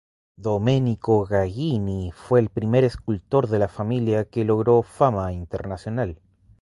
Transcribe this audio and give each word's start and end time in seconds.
Domenico 0.35 1.25
Gagini 1.25 2.11
fue 2.11 2.39
el 2.39 2.49
primer 2.49 2.83
escultor 2.83 3.47
de 3.49 3.59
la 3.59 3.67
familia 3.67 4.25
que 4.25 4.43
logró 4.43 4.81
fama 4.81 5.31
internacional. 5.31 6.19